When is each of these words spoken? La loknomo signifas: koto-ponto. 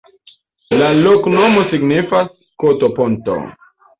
La 0.79 0.87
loknomo 0.99 1.65
signifas: 1.73 2.33
koto-ponto. 2.65 3.39